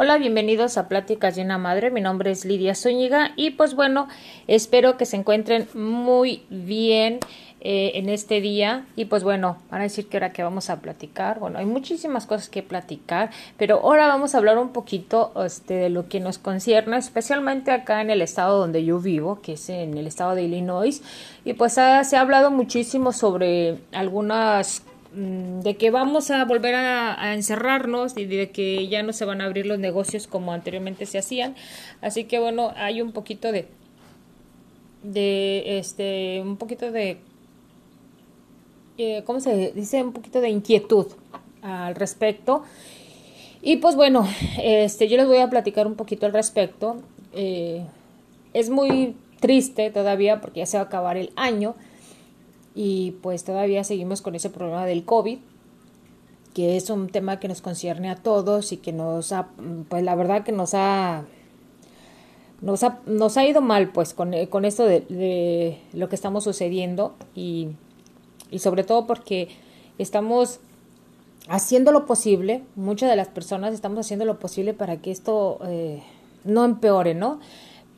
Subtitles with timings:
[0.00, 1.90] Hola, bienvenidos a Pláticas de una Madre.
[1.90, 4.06] Mi nombre es Lidia Zúñiga y pues bueno,
[4.46, 7.18] espero que se encuentren muy bien
[7.60, 8.86] eh, en este día.
[8.94, 11.40] Y pues bueno, van a decir que ahora que vamos a platicar.
[11.40, 15.90] Bueno, hay muchísimas cosas que platicar, pero ahora vamos a hablar un poquito este, de
[15.90, 19.98] lo que nos concierne, especialmente acá en el estado donde yo vivo, que es en
[19.98, 21.02] el estado de Illinois.
[21.44, 28.16] Y pues se ha hablado muchísimo sobre algunas de que vamos a volver a, encerrarnos
[28.16, 31.54] y de que ya no se van a abrir los negocios como anteriormente se hacían.
[32.00, 33.68] Así que bueno, hay un poquito de
[35.02, 37.18] de este un poquito de
[38.98, 40.02] eh, ¿cómo se dice?
[40.02, 41.06] un poquito de inquietud
[41.62, 42.64] al respecto.
[43.62, 44.28] Y pues bueno,
[44.62, 46.96] este yo les voy a platicar un poquito al respecto.
[47.32, 47.84] Eh,
[48.52, 51.74] es muy triste todavía porque ya se va a acabar el año
[52.74, 55.38] y pues todavía seguimos con ese problema del COVID
[56.58, 59.48] que es un tema que nos concierne a todos y que nos ha,
[59.88, 61.24] pues la verdad que nos ha,
[62.60, 66.42] nos ha, nos ha ido mal pues con, con esto de, de, lo que estamos
[66.42, 67.68] sucediendo y,
[68.50, 69.48] y sobre todo porque
[69.98, 70.58] estamos
[71.48, 76.02] haciendo lo posible, muchas de las personas estamos haciendo lo posible para que esto eh,
[76.42, 77.38] no empeore, ¿no?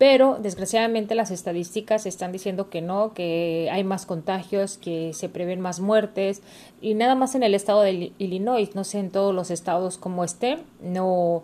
[0.01, 5.61] Pero desgraciadamente las estadísticas están diciendo que no, que hay más contagios, que se prevén
[5.61, 6.41] más muertes
[6.81, 10.25] y nada más en el estado de Illinois, no sé en todos los estados como
[10.25, 11.43] esté, no,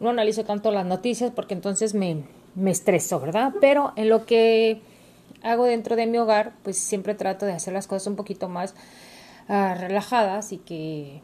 [0.00, 2.24] no analizo tanto las noticias porque entonces me,
[2.56, 3.54] me estreso, ¿verdad?
[3.60, 4.80] Pero en lo que
[5.44, 8.74] hago dentro de mi hogar, pues siempre trato de hacer las cosas un poquito más
[9.48, 11.20] uh, relajadas y que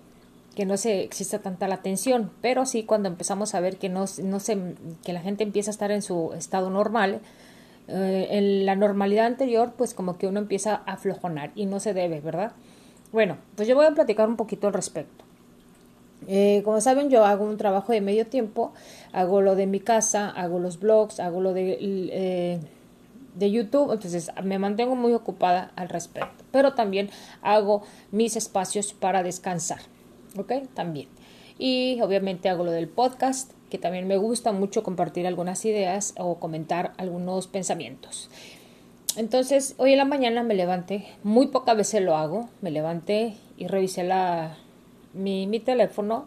[0.54, 4.04] que no se exista tanta la tensión, pero sí cuando empezamos a ver que no,
[4.22, 4.58] no se,
[5.04, 7.20] que la gente empieza a estar en su estado normal,
[7.88, 11.94] eh, en la normalidad anterior, pues como que uno empieza a aflojonar y no se
[11.94, 12.52] debe, ¿verdad?
[13.12, 15.24] Bueno, pues yo voy a platicar un poquito al respecto.
[16.28, 18.72] Eh, como saben, yo hago un trabajo de medio tiempo,
[19.12, 22.60] hago lo de mi casa, hago los blogs, hago lo de, eh,
[23.34, 27.10] de YouTube, entonces me mantengo muy ocupada al respecto, pero también
[27.42, 29.80] hago mis espacios para descansar.
[30.36, 30.52] ¿Ok?
[30.74, 31.08] También.
[31.58, 36.38] Y obviamente hago lo del podcast, que también me gusta mucho compartir algunas ideas o
[36.38, 38.30] comentar algunos pensamientos.
[39.16, 43.66] Entonces, hoy en la mañana me levanté, muy pocas veces lo hago, me levanté y
[43.66, 44.56] revisé la,
[45.12, 46.26] mi, mi teléfono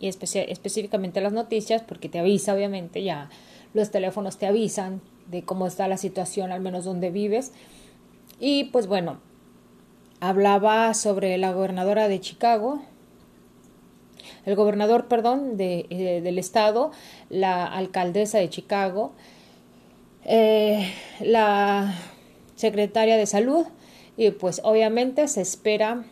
[0.00, 3.30] y específicamente las noticias, porque te avisa, obviamente, ya
[3.74, 7.52] los teléfonos te avisan de cómo está la situación, al menos donde vives.
[8.40, 9.20] Y pues bueno,
[10.20, 12.82] hablaba sobre la gobernadora de Chicago,
[14.46, 16.90] el gobernador, perdón, de, eh, del estado,
[17.28, 19.12] la alcaldesa de Chicago,
[20.24, 21.94] eh, la
[22.56, 23.66] secretaria de salud
[24.16, 26.04] y pues obviamente se espera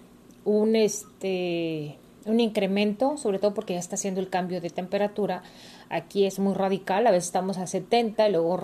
[0.44, 5.43] un este un incremento, sobre todo porque ya está haciendo el cambio de temperatura.
[5.89, 8.60] Aquí es muy radical, a veces estamos a 70 y luego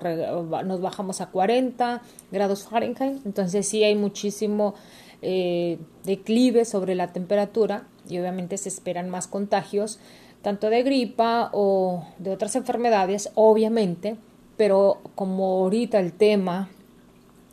[0.65, 4.75] nos bajamos a 40 grados Fahrenheit, entonces sí hay muchísimo
[5.23, 9.99] eh, declive sobre la temperatura y obviamente se esperan más contagios,
[10.43, 14.17] tanto de gripa o de otras enfermedades, obviamente,
[14.57, 16.69] pero como ahorita el tema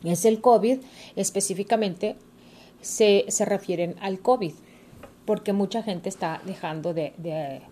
[0.04, 0.78] es el COVID,
[1.16, 2.16] específicamente
[2.80, 4.52] se, se refieren al COVID,
[5.24, 7.62] porque mucha gente está dejando de, de,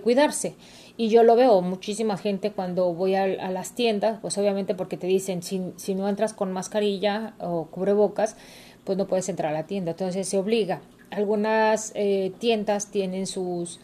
[0.00, 0.54] cuidarse.
[0.96, 4.96] Y yo lo veo, muchísima gente cuando voy a, a las tiendas, pues obviamente porque
[4.96, 8.36] te dicen, si, si no entras con mascarilla o cubrebocas,
[8.84, 9.92] pues no puedes entrar a la tienda.
[9.92, 10.80] Entonces se obliga.
[11.12, 13.78] Algunas eh, tiendas tienen sus,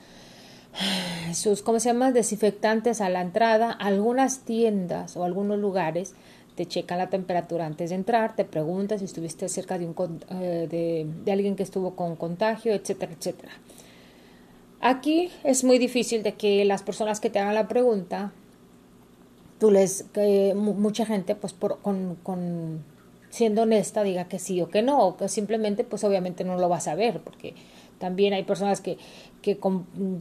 [1.35, 2.11] sus, ¿cómo se llama?
[2.11, 3.71] Desinfectantes a la entrada.
[3.71, 6.15] Algunas tiendas o algunos lugares
[6.57, 9.95] te checan la temperatura antes de entrar, te preguntan si estuviste cerca de, un,
[10.31, 13.53] eh, de, de alguien que estuvo con contagio, etcétera, etcétera.
[14.81, 18.33] Aquí es muy difícil de que las personas que te hagan la pregunta,
[19.61, 22.83] tú les, que mucha gente, pues por, con, con
[23.31, 26.69] siendo honesta, diga que sí o que no, o que simplemente, pues obviamente no lo
[26.69, 27.55] vas a ver, porque
[27.99, 28.97] también hay personas que,
[29.43, 29.59] que,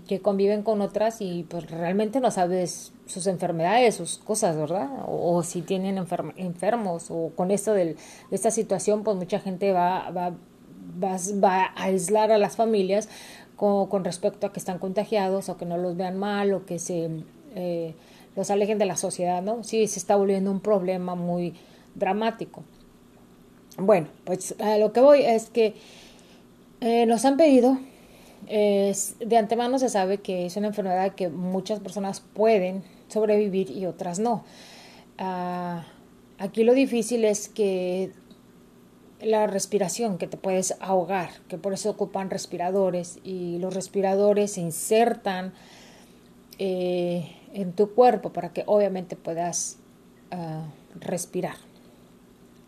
[0.08, 4.90] que conviven con otras y pues realmente no sabes sus enfermedades, sus cosas, ¿verdad?
[5.08, 5.98] O, si tienen
[6.36, 7.96] enfermos, o con esto de
[8.32, 10.32] esta situación, pues mucha gente va, va,
[11.02, 13.08] va, va a aislar a las familias
[13.56, 16.80] con, con, respecto a que están contagiados o que no los vean mal o que
[16.80, 17.10] se
[17.56, 17.96] eh,
[18.36, 19.64] los alejen de la sociedad, ¿no?
[19.64, 21.54] Sí, se está volviendo un problema muy
[21.96, 22.64] dramático.
[23.78, 25.76] Bueno, pues a lo que voy es que
[26.82, 27.78] eh, nos han pedido,
[28.48, 34.20] de antemano se sabe que es una enfermedad que muchas personas pueden sobrevivir y otras
[34.20, 34.44] no.
[35.18, 35.86] Ah,
[36.38, 38.12] aquí lo difícil es que
[39.22, 44.62] la respiración, que te puedes ahogar, que por eso ocupan respiradores y los respiradores se
[44.62, 45.54] insertan
[46.60, 49.78] eh, en tu cuerpo para que obviamente puedas
[50.32, 50.66] ah,
[51.00, 51.56] respirar,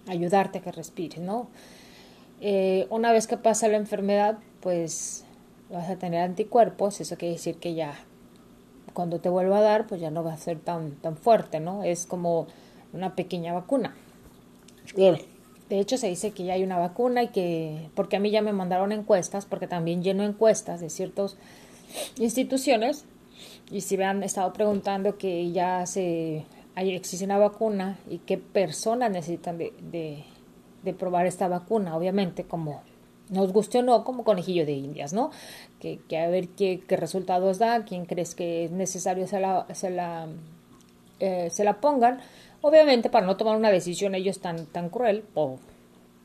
[0.09, 1.47] ayudarte a que respires, ¿no?
[2.41, 5.25] Eh, una vez que pasa la enfermedad, pues
[5.69, 7.93] vas a tener anticuerpos, eso quiere decir que ya
[8.93, 11.83] cuando te vuelva a dar, pues ya no va a ser tan, tan fuerte, ¿no?
[11.83, 12.47] Es como
[12.93, 13.95] una pequeña vacuna.
[14.95, 18.41] De hecho, se dice que ya hay una vacuna y que, porque a mí ya
[18.41, 21.37] me mandaron encuestas, porque también lleno encuestas de ciertas
[22.17, 23.05] instituciones,
[23.71, 26.45] y si me han estado preguntando que ya se
[26.87, 29.73] existe una vacuna y qué personas necesitan de,
[30.83, 32.81] de, probar esta vacuna, obviamente, como
[33.29, 35.29] nos guste o no, como conejillo de indias, ¿no?
[35.79, 39.91] Que, que a ver qué, resultados da, quién crees que es necesario se la, se
[39.91, 40.27] la,
[41.19, 42.21] eh, se la pongan
[42.61, 45.59] Obviamente, para no tomar una decisión ellos tan, tan cruel, o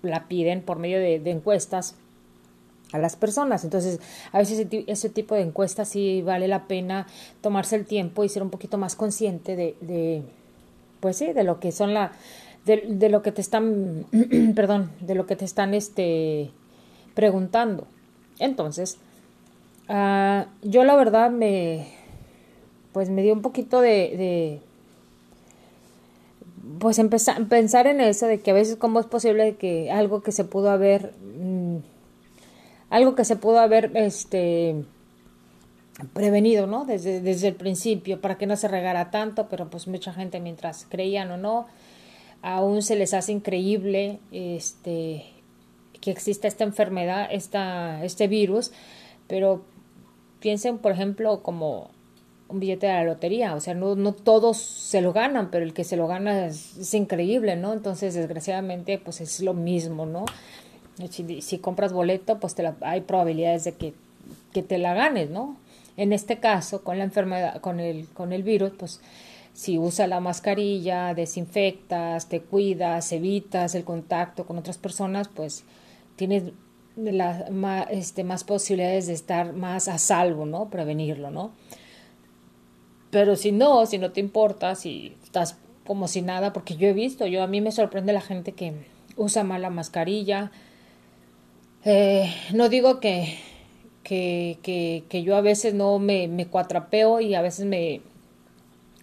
[0.02, 1.96] la piden por medio de, encuestas
[2.92, 3.64] a las personas.
[3.64, 4.00] Entonces,
[4.32, 7.06] a veces ese, tipo de encuestas sí vale la pena
[7.40, 10.22] tomarse el tiempo y ser un poquito más consciente de
[11.04, 12.12] pues sí, de lo que son la,
[12.64, 14.06] de, lo que te están,
[14.56, 16.50] perdón, de lo que te están este,
[17.12, 17.86] preguntando.
[18.38, 18.96] Entonces,
[19.90, 21.88] uh, yo la verdad me,
[22.94, 24.62] pues me dio un poquito de
[26.78, 30.32] pues empezar, pensar en eso, de que a veces cómo es posible que algo que
[30.32, 31.80] se pudo haber, mm,
[32.88, 34.86] algo que se pudo haber, este,
[36.12, 36.84] prevenido, ¿no?
[36.84, 40.86] Desde, desde el principio, para que no se regara tanto, pero pues mucha gente mientras
[40.88, 41.66] creían o no,
[42.42, 45.24] aún se les hace increíble, este,
[46.00, 48.72] que exista esta enfermedad, esta, este virus,
[49.28, 49.64] pero
[50.40, 51.90] piensen, por ejemplo, como
[52.48, 55.72] un billete de la lotería, o sea, no, no todos se lo ganan, pero el
[55.72, 57.72] que se lo gana es, increíble, ¿no?
[57.72, 60.26] Entonces, desgraciadamente, pues es lo mismo, ¿no?
[61.10, 63.94] Si, compras boleto, pues te la, hay probabilidades de que,
[64.52, 65.56] que, te la ganes, ¿no?
[65.96, 69.00] En este caso, con la enfermedad, con el, con el virus, pues
[69.52, 75.64] si usas la mascarilla, desinfectas, te cuidas, evitas el contacto con otras personas, pues
[76.16, 76.44] tienes
[76.96, 80.70] la, más, este, más posibilidades de estar más a salvo, ¿no?
[80.70, 81.52] Prevenirlo, ¿no?
[83.10, 85.56] Pero si no, si no te importa, si estás
[85.86, 88.72] como si nada, porque yo he visto, yo a mí me sorprende la gente que
[89.16, 90.50] usa mal la mascarilla.
[91.84, 93.38] Eh, no digo que,
[94.04, 98.02] que, que, que, yo a veces no me, me cuatrapeo y a veces me,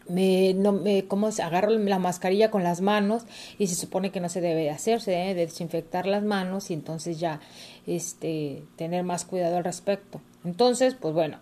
[0.08, 3.24] me, no, me, ¿cómo se agarro la mascarilla con las manos
[3.58, 7.20] y se supone que no se debe hacer, se debe desinfectar las manos y entonces
[7.20, 7.42] ya
[7.88, 10.22] este, tener más cuidado al respecto.
[10.46, 11.40] Entonces, pues bueno,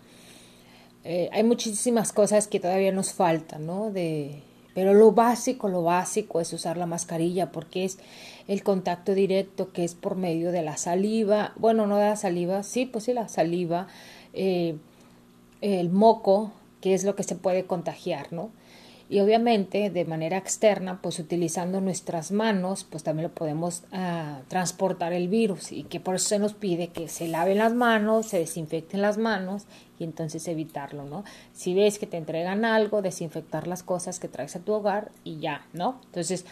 [1.03, 3.91] eh, hay muchísimas cosas que todavía nos faltan, ¿no?
[3.91, 4.41] De,
[4.73, 7.99] pero lo básico, lo básico es usar la mascarilla porque es
[8.47, 12.63] el contacto directo que es por medio de la saliva, bueno, no de la saliva,
[12.63, 13.87] sí, pues sí, la saliva,
[14.33, 14.75] eh,
[15.61, 16.51] el moco,
[16.81, 18.51] que es lo que se puede contagiar, ¿no?
[19.09, 25.13] Y obviamente de manera externa, pues utilizando nuestras manos, pues también lo podemos ah, transportar
[25.13, 28.37] el virus y que por eso se nos pide que se laven las manos, se
[28.37, 29.63] desinfecten las manos
[29.97, 31.23] y entonces evitarlo, ¿no?
[31.53, 35.39] Si ves que te entregan algo, desinfectar las cosas que traes a tu hogar y
[35.39, 35.99] ya, ¿no?
[36.05, 36.45] Entonces,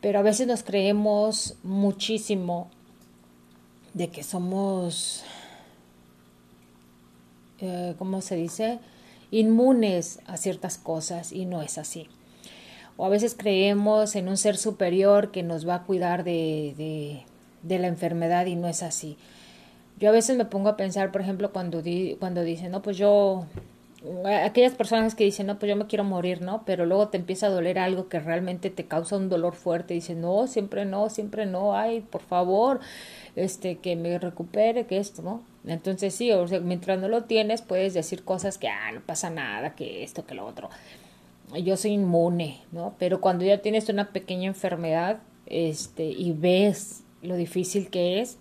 [0.00, 2.70] pero a veces nos creemos muchísimo
[3.94, 5.22] de que somos,
[7.60, 8.80] eh, ¿cómo se dice?
[9.32, 12.06] Inmunes a ciertas cosas y no es así.
[12.96, 17.22] O a veces creemos en un ser superior que nos va a cuidar de, de,
[17.62, 19.16] de la enfermedad y no es así.
[19.98, 22.96] Yo a veces me pongo a pensar, por ejemplo, cuando, di, cuando dicen, no, pues
[22.96, 23.46] yo,
[24.44, 26.64] aquellas personas que dicen, no, pues yo me quiero morir, ¿no?
[26.64, 29.94] Pero luego te empieza a doler algo que realmente te causa un dolor fuerte.
[29.94, 32.80] Y dicen, no, siempre no, siempre no, ay, por favor,
[33.36, 35.42] este, que me recupere, que esto, ¿no?
[35.64, 39.30] Entonces sí, o sea, mientras no lo tienes, puedes decir cosas que, ah, no pasa
[39.30, 40.68] nada, que esto, que lo otro.
[41.62, 42.94] Yo soy inmune, ¿no?
[42.98, 48.38] Pero cuando ya tienes una pequeña enfermedad, este, y ves lo difícil que es,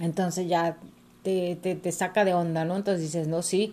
[0.00, 0.76] entonces ya
[1.22, 2.76] te, te, te saca de onda, ¿no?
[2.76, 3.72] Entonces dices, no, sí,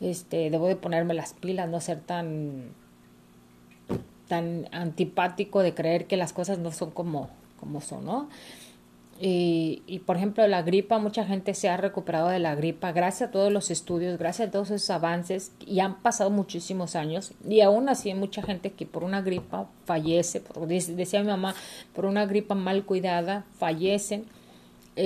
[0.00, 2.72] este, debo de ponerme las pilas, no ser tan,
[4.28, 8.28] tan antipático de creer que las cosas no son como, como son, ¿no?
[9.20, 13.32] Y, por ejemplo, la gripa, mucha gente se ha recuperado de la gripa gracias a
[13.32, 17.88] todos los estudios, gracias a todos esos avances y han pasado muchísimos años y aún
[17.88, 21.56] así hay mucha gente que por una gripa fallece, por, decía mi mamá,
[21.96, 24.24] por una gripa mal cuidada fallecen,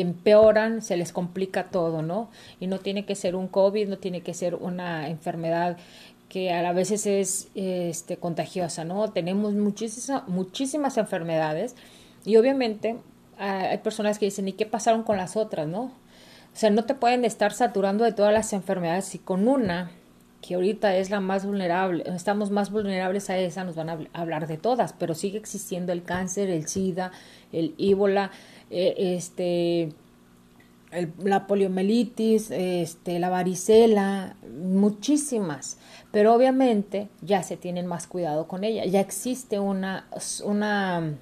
[0.01, 2.31] empeoran, se les complica todo, ¿no?
[2.61, 5.77] Y no tiene que ser un COVID, no tiene que ser una enfermedad
[6.29, 9.11] que a veces es este, contagiosa, ¿no?
[9.11, 11.77] Tenemos muchísimas, muchísimas enfermedades
[12.25, 12.97] y obviamente
[13.39, 15.83] hay personas que dicen, ¿y qué pasaron con las otras, no?
[15.83, 19.91] O sea, no te pueden estar saturando de todas las enfermedades y con una
[20.43, 24.49] que ahorita es la más vulnerable, estamos más vulnerables a esa, nos van a hablar
[24.49, 27.13] de todas, pero sigue existiendo el cáncer, el SIDA,
[27.53, 28.33] el ébola,
[28.69, 29.91] eh, este,
[31.23, 35.79] la poliomielitis, este, la varicela, muchísimas,
[36.11, 40.09] pero obviamente ya se tienen más cuidado con ella, ya existe una,
[40.45, 41.15] una,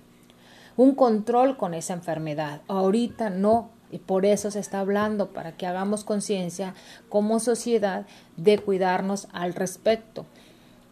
[0.78, 2.62] un control con esa enfermedad.
[2.68, 6.74] Ahorita no, y por eso se está hablando, para que hagamos conciencia
[7.08, 8.06] como sociedad
[8.36, 10.26] de cuidarnos al respecto.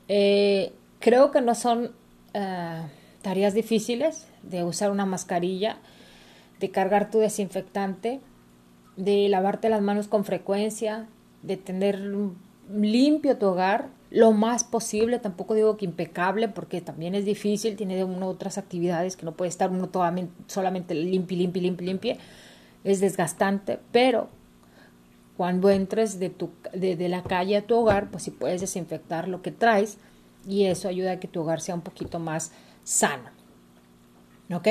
[0.08, 1.92] Eh, creo que no son
[2.34, 2.82] eh,
[3.22, 5.78] tareas difíciles de usar una mascarilla,
[6.60, 8.20] de cargar tu desinfectante,
[8.96, 11.06] de lavarte las manos con frecuencia,
[11.42, 12.00] de tener
[12.68, 18.02] limpio tu hogar lo más posible, tampoco digo que impecable porque también es difícil, tiene
[18.04, 19.90] uno otras actividades que no puede estar uno
[20.46, 22.16] solamente limpio, limpio, limpio, limpio,
[22.92, 24.28] es desgastante, pero
[25.36, 29.40] cuando entres de, tu, de, la calle a tu hogar, pues si puedes desinfectar lo
[29.40, 29.98] que traes
[30.46, 32.50] y eso ayuda a que tu hogar sea un poquito más
[32.82, 33.30] sano.
[34.52, 34.66] ¿Ok?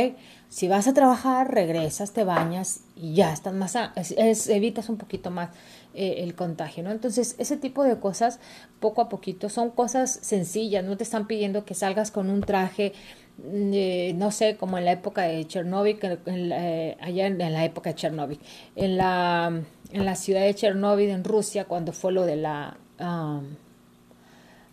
[0.49, 5.29] Si vas a trabajar, regresas, te bañas y ya estás más, es, evitas un poquito
[5.29, 5.51] más
[5.93, 6.91] eh, el contagio, ¿no?
[6.91, 8.39] Entonces, ese tipo de cosas,
[8.79, 12.93] poco a poquito, son cosas sencillas, no te están pidiendo que salgas con un traje
[13.37, 18.39] no sé, como en la época de Chernóbil, eh, allá en, la época de Chernóbil,
[18.75, 22.77] en la, en la ciudad de Chernóbil, en Rusia, cuando fue lo de la,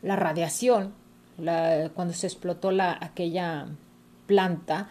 [0.02, 0.94] la radiación,
[1.94, 3.66] cuando se explotó la, aquella
[4.26, 4.90] planta,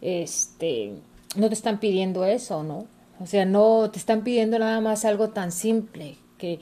[0.00, 0.94] este,
[1.36, 2.86] no te están pidiendo eso, ¿no?
[3.18, 6.60] O sea, no te están pidiendo nada más algo tan simple, que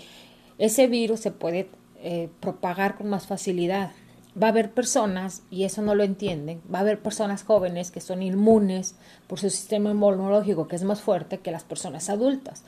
[0.59, 1.69] ese virus se puede
[2.01, 3.93] eh, propagar con más facilidad
[4.41, 8.01] va a haber personas, y eso no lo entienden, va a haber personas jóvenes que
[8.01, 8.95] son inmunes
[9.27, 12.65] por su sistema inmunológico que es más fuerte que las personas adultas.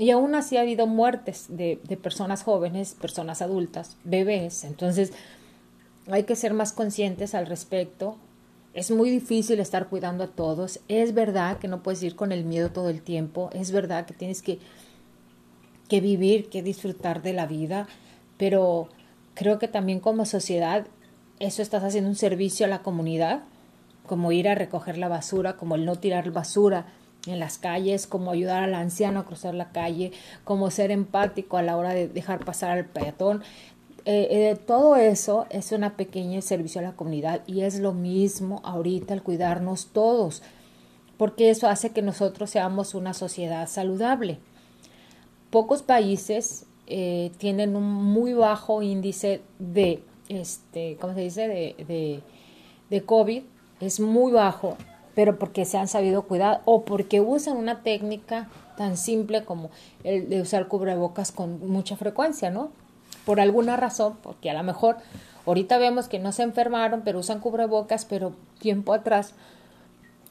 [0.00, 4.64] Y aún así ha habido muertes de, personas jóvenes, personas adultas, bebés.
[4.64, 5.12] Entonces
[6.10, 8.16] hay que ser más conscientes al respecto.
[8.72, 10.80] Es muy difícil estar cuidando a todos.
[10.88, 13.50] Es verdad que no puedes ir con el miedo todo el tiempo.
[13.52, 14.58] Es verdad que tienes que,
[15.86, 17.86] que vivir, que disfrutar de la vida.
[18.38, 18.88] Pero
[19.40, 20.86] creo que también como sociedad
[21.38, 23.40] eso estás haciendo un servicio a la comunidad,
[24.06, 26.84] como ir a recoger la basura, como el no tirar basura
[27.26, 30.12] en las calles, como ayudar al anciano a cruzar la calle,
[30.44, 33.42] como ser empático a la hora de dejar pasar al peatón.
[34.04, 38.60] Eh, eh, todo eso es una pequeña servicio a la comunidad y es lo mismo
[38.62, 40.42] ahorita el cuidarnos todos,
[41.16, 44.38] porque eso hace que nosotros seamos una sociedad saludable.
[45.48, 52.22] Pocos países eh, tienen un muy bajo índice de este, ¿cómo se dice?, de,
[52.88, 53.44] de, COVID
[53.80, 54.76] es muy bajo,
[55.14, 59.70] pero porque se han sabido cuidar o porque usan una técnica tan simple como
[60.02, 62.72] el de usar cubrebocas con mucha frecuencia, ¿no?
[63.24, 64.96] Por alguna razón, porque a lo mejor
[65.46, 69.34] ahorita vemos que no se enfermaron, pero usan cubrebocas, pero tiempo atrás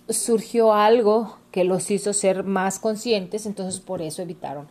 [0.10, 4.68] surgió algo que los hizo ser más conscientes, entonces por eso evitaron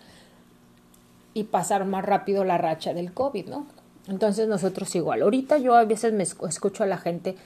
[1.39, 3.67] y pasaron más rápido la racha del COVID, ¿no?
[4.09, 5.23] Entonces nosotros igual.
[5.23, 7.37] Ahorita yo a veces me escucho a la gente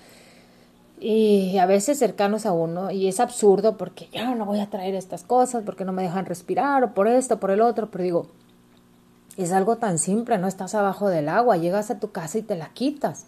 [0.98, 4.94] y a veces cercanos a uno y es absurdo porque ya no voy a traer
[4.94, 8.26] estas cosas porque no me dejan respirar o por esto, por el otro, pero digo,
[9.36, 12.56] es algo tan simple, no estás abajo del agua, llegas a tu casa y te
[12.56, 13.26] la quitas.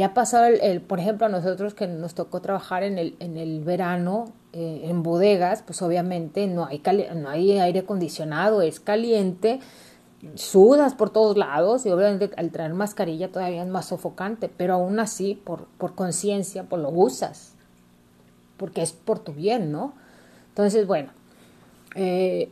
[0.00, 3.62] Ya pasó el, por ejemplo, a nosotros que nos tocó trabajar en el, en el
[3.62, 6.82] verano eh, en bodegas, pues obviamente no hay,
[7.14, 9.60] no hay aire acondicionado, es caliente
[10.36, 14.98] sudas por todos lados y obviamente al traer mascarilla todavía es más sofocante, pero aún
[15.00, 17.52] así por, por conciencia pues lo usas,
[18.56, 19.92] porque es por tu bien, ¿no?
[20.48, 21.10] Entonces, bueno,
[21.94, 22.50] eh,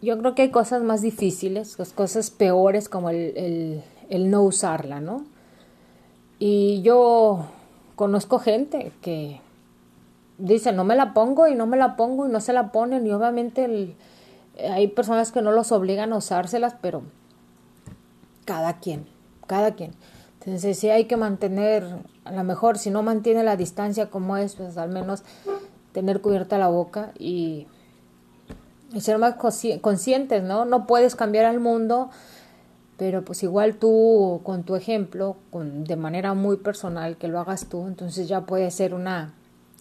[0.00, 5.24] yo creo que hay cosas más difíciles, cosas peores como el, el no usarla, ¿no?
[6.38, 7.46] Y yo
[7.96, 9.40] conozco gente que
[10.38, 13.06] dice, no me la pongo y no me la pongo y no se la ponen
[13.06, 13.96] y obviamente
[14.70, 17.02] hay personas que no los obligan a usárselas, pero
[18.44, 19.06] cada quien,
[19.46, 19.92] cada quien.
[20.40, 21.84] Entonces sí hay que mantener,
[22.24, 25.22] a lo mejor si no mantiene la distancia como es, pues al menos
[25.92, 27.66] tener cubierta la boca y,
[29.00, 29.34] ser más
[29.82, 30.64] conscientes, ¿no?
[30.64, 32.08] No puedes cambiar al mundo,
[32.98, 37.66] pero pues igual tú con tu ejemplo, con, de manera muy personal, que lo hagas
[37.66, 39.32] tú, entonces ya puede ser una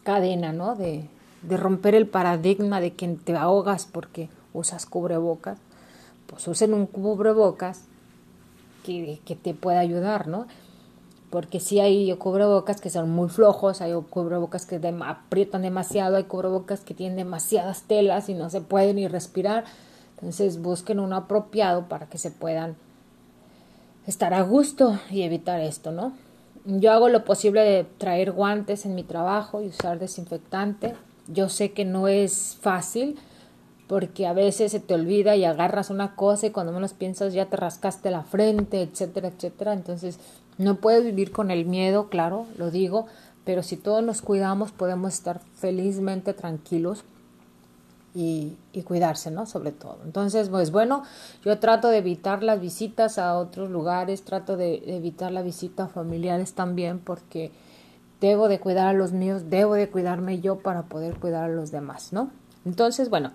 [0.03, 0.75] cadena, ¿no?
[0.75, 1.09] De,
[1.41, 5.57] de romper el paradigma de que te ahogas porque usas cubrebocas,
[6.27, 7.85] pues usen un cubrebocas
[8.85, 10.45] que, que te pueda ayudar, ¿no?
[11.31, 16.81] Porque si hay cubrebocas que son muy flojos, hay cubrebocas que aprietan demasiado, hay cubrebocas
[16.81, 19.65] que tienen demasiadas telas y no se pueden ni respirar.
[20.15, 22.75] Entonces busquen uno apropiado para que se puedan
[24.07, 26.13] estar a gusto y evitar esto, ¿no?
[26.65, 30.95] Yo hago lo posible de traer guantes en mi trabajo y usar desinfectante.
[31.27, 33.17] Yo sé que no es fácil
[33.87, 37.45] porque a veces se te olvida y agarras una cosa y cuando menos piensas ya
[37.45, 39.73] te rascaste la frente, etcétera, etcétera.
[39.73, 40.19] Entonces
[40.57, 43.05] no puedes vivir con el miedo, claro, lo digo,
[43.45, 47.05] pero si todos nos cuidamos podemos estar felizmente tranquilos
[48.17, 49.45] y, cuidarse, ¿no?
[49.45, 49.99] Sobre todo.
[50.05, 51.03] Entonces, pues bueno,
[51.43, 55.87] yo trato de evitar las visitas a otros lugares, trato de, evitar la visita a
[55.87, 57.51] familiares también porque
[58.21, 61.71] debo de cuidar a los míos, debo de cuidarme yo para poder cuidar a los
[61.71, 62.31] demás, ¿no?
[62.65, 63.31] Entonces, bueno,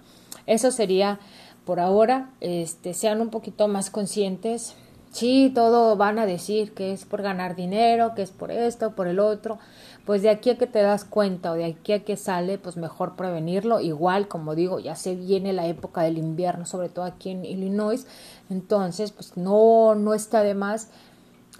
[0.47, 1.21] eso sería
[1.65, 4.75] por ahora, este, sean un poquito más conscientes.
[5.13, 9.07] Sí, todo van a decir que es por ganar dinero, que es por esto, por
[9.07, 9.59] el otro
[10.05, 12.77] pues de aquí a que te das cuenta o de aquí a que sale, pues
[12.77, 13.81] mejor prevenirlo.
[13.81, 18.07] Igual, como digo, ya se viene la época del invierno, sobre todo aquí en Illinois,
[18.51, 20.89] entonces, pues no, no está de más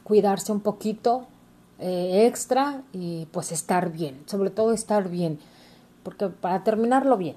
[0.03, 1.27] cuidarse un poquito
[1.79, 5.39] eh, extra y pues estar bien, sobre todo estar bien,
[6.03, 7.37] porque para terminarlo bien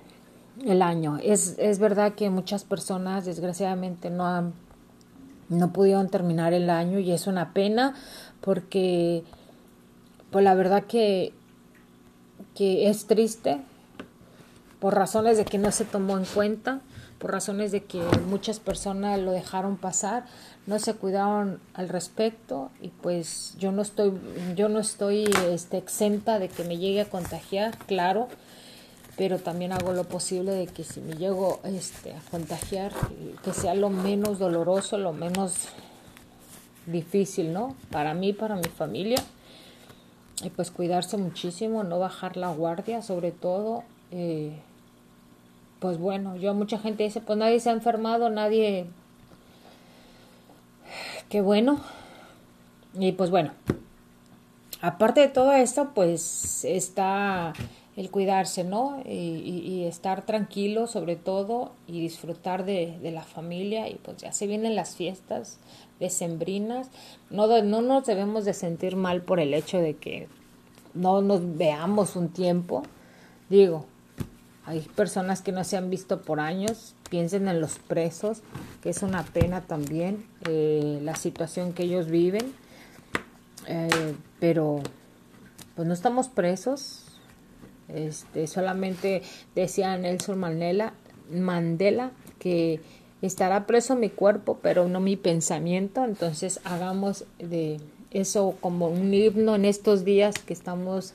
[0.65, 4.53] el año, es, es verdad que muchas personas desgraciadamente no han
[5.49, 7.93] no pudieron terminar el año y es una pena
[8.41, 9.23] porque
[10.31, 11.33] pues la verdad que,
[12.55, 13.59] que es triste
[14.79, 16.81] por razones de que no se tomó en cuenta,
[17.19, 20.25] por razones de que muchas personas lo dejaron pasar,
[20.67, 24.13] no se cuidaron al respecto y pues yo no estoy
[24.55, 28.27] yo no estoy este, exenta de que me llegue a contagiar, claro,
[29.17, 32.91] pero también hago lo posible de que si me llego este, a contagiar,
[33.43, 35.69] que sea lo menos doloroso, lo menos
[36.85, 37.75] difícil, ¿no?
[37.91, 39.23] Para mí, para mi familia
[40.43, 43.83] y pues cuidarse muchísimo, no bajar la guardia, sobre todo.
[44.11, 44.57] Eh,
[45.79, 48.87] pues bueno, yo mucha gente dice, pues nadie se ha enfermado, nadie...
[51.29, 51.79] Qué bueno.
[52.93, 53.51] Y pues bueno,
[54.81, 57.53] aparte de todo esto, pues está
[57.95, 59.01] el cuidarse, ¿no?
[59.05, 64.33] Y, y, estar tranquilo sobre todo y disfrutar de, de, la familia y pues ya
[64.33, 65.59] se vienen las fiestas
[65.99, 66.89] decembrinas.
[67.29, 70.27] No, no nos debemos de sentir mal por el hecho de que
[70.93, 72.83] no nos veamos un tiempo.
[73.49, 73.85] Digo,
[74.65, 78.41] hay personas que no se han visto por años, piensen en los presos,
[78.81, 82.51] que es una pena también eh, la situación que ellos viven,
[83.67, 84.81] eh, pero
[85.75, 87.03] pues no estamos presos,
[87.89, 89.21] este, solamente
[89.53, 90.93] decía Nelson Mandela,
[91.31, 92.81] Mandela que
[93.25, 97.79] estará preso mi cuerpo, pero no mi pensamiento, entonces hagamos de
[98.11, 101.13] eso como un himno en estos días que estamos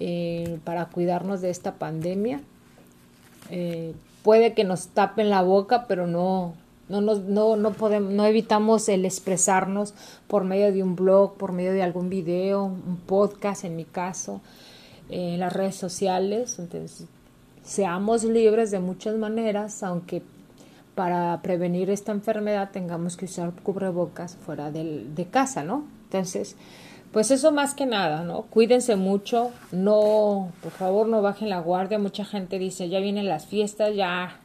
[0.00, 2.40] eh, para cuidarnos de esta pandemia.
[3.50, 6.54] Eh, puede que nos tapen la boca, pero no,
[6.88, 9.94] no, nos, no, no, podemos, no evitamos el expresarnos
[10.26, 14.40] por medio de un blog, por medio de algún video, un podcast en mi caso,
[15.08, 16.58] eh, en las redes sociales.
[16.58, 17.06] Entonces,
[17.64, 20.22] seamos libres de muchas maneras, aunque
[20.98, 25.84] para prevenir esta enfermedad tengamos que usar cubrebocas fuera de casa, ¿no?
[26.06, 26.56] Entonces,
[27.12, 28.42] pues eso más que nada, ¿no?
[28.42, 32.00] Cuídense mucho, no, por favor no bajen la guardia.
[32.00, 34.40] Mucha gente dice, ya vienen las fiestas, ya,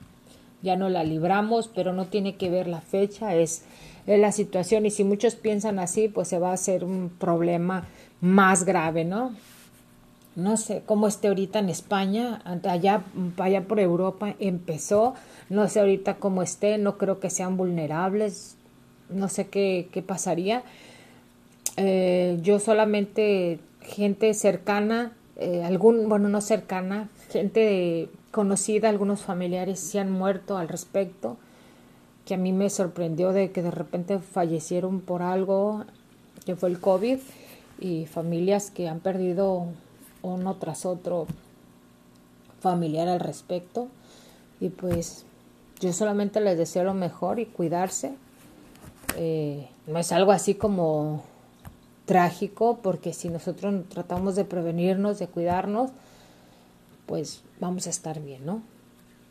[0.61, 3.65] ya no la libramos, pero no tiene que ver la fecha, es
[4.05, 4.85] la situación.
[4.85, 7.87] Y si muchos piensan así, pues se va a hacer un problema
[8.21, 9.31] más grave, ¿no?
[10.35, 13.03] No sé cómo esté ahorita en España, allá,
[13.37, 15.13] allá por Europa empezó,
[15.49, 18.55] no sé ahorita cómo esté, no creo que sean vulnerables,
[19.09, 20.63] no sé qué, qué pasaría.
[21.77, 29.99] Eh, yo solamente gente cercana, eh, algún, bueno, no cercana, gente conocida, algunos familiares se
[29.99, 31.37] han muerto al respecto,
[32.25, 35.85] que a mí me sorprendió de que de repente fallecieron por algo
[36.45, 37.19] que fue el COVID
[37.79, 39.67] y familias que han perdido
[40.23, 41.27] uno tras otro
[42.59, 43.87] familiar al respecto
[44.59, 45.25] y pues
[45.79, 48.15] yo solamente les deseo lo mejor y cuidarse
[49.15, 51.23] eh, no es algo así como
[52.05, 55.91] trágico porque si nosotros tratamos de prevenirnos, de cuidarnos,
[57.05, 58.61] pues vamos a estar bien, ¿no?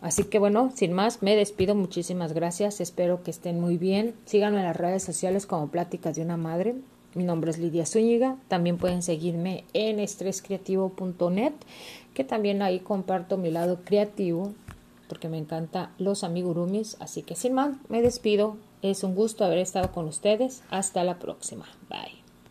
[0.00, 1.74] Así que bueno, sin más, me despido.
[1.74, 2.81] Muchísimas gracias.
[2.81, 4.14] Espero que estén muy bien.
[4.24, 6.74] Síganme en las redes sociales como Pláticas de una Madre.
[7.14, 8.37] Mi nombre es Lidia Zúñiga.
[8.48, 11.53] También pueden seguirme en estrescreativo.net,
[12.14, 14.53] que también ahí comparto mi lado creativo,
[15.09, 16.96] porque me encanta los amigurumis.
[17.01, 18.57] Así que sin más, me despido.
[18.81, 20.62] Es un gusto haber estado con ustedes.
[20.70, 21.66] Hasta la próxima.
[21.88, 22.21] Bye.